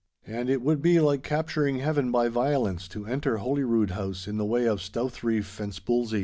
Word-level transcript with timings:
And 0.25 0.49
it 0.49 0.63
would 0.63 0.81
be 0.81 0.99
like 0.99 1.21
capturing 1.21 1.77
Heaven 1.77 2.11
by 2.11 2.27
violence, 2.27 2.87
to 2.87 3.05
enter 3.05 3.37
Holyrood 3.37 3.91
House 3.91 4.27
in 4.27 4.37
the 4.37 4.45
way 4.45 4.65
of 4.65 4.79
stouthrief 4.81 5.59
and 5.59 5.71
spulzie! 5.75 6.19